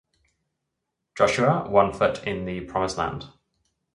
Joshua, 1.13 1.69
One 1.69 1.93
Foot 1.93 2.23
in 2.23 2.45
the 2.45 2.61
Promised 2.61 2.97
Land: 2.97 3.25